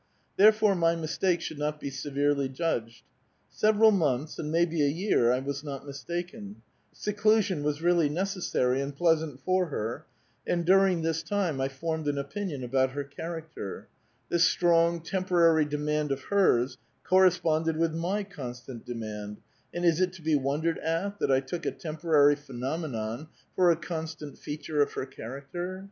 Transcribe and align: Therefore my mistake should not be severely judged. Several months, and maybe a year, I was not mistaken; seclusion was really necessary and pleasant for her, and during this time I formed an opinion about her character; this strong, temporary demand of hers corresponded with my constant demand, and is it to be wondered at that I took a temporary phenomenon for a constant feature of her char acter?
Therefore 0.35 0.73
my 0.73 0.95
mistake 0.95 1.41
should 1.41 1.59
not 1.59 1.79
be 1.79 1.91
severely 1.91 2.49
judged. 2.49 3.03
Several 3.51 3.91
months, 3.91 4.39
and 4.39 4.51
maybe 4.51 4.81
a 4.81 4.87
year, 4.87 5.31
I 5.31 5.37
was 5.39 5.63
not 5.63 5.85
mistaken; 5.85 6.63
seclusion 6.91 7.61
was 7.61 7.83
really 7.83 8.09
necessary 8.09 8.81
and 8.81 8.95
pleasant 8.95 9.39
for 9.41 9.67
her, 9.67 10.07
and 10.47 10.65
during 10.65 11.03
this 11.03 11.21
time 11.21 11.61
I 11.61 11.67
formed 11.69 12.07
an 12.07 12.17
opinion 12.17 12.63
about 12.63 12.93
her 12.93 13.03
character; 13.03 13.89
this 14.27 14.45
strong, 14.45 15.01
temporary 15.01 15.65
demand 15.65 16.11
of 16.11 16.21
hers 16.31 16.79
corresponded 17.03 17.77
with 17.77 17.93
my 17.93 18.23
constant 18.23 18.83
demand, 18.87 19.37
and 19.71 19.85
is 19.85 20.01
it 20.01 20.13
to 20.13 20.23
be 20.23 20.33
wondered 20.35 20.79
at 20.79 21.19
that 21.19 21.31
I 21.31 21.41
took 21.41 21.63
a 21.67 21.71
temporary 21.71 22.35
phenomenon 22.35 23.27
for 23.55 23.69
a 23.69 23.75
constant 23.75 24.39
feature 24.39 24.81
of 24.81 24.93
her 24.93 25.05
char 25.05 25.39
acter? 25.45 25.79